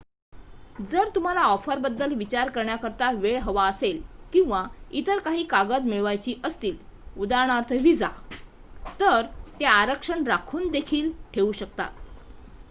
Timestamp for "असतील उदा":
6.43-7.45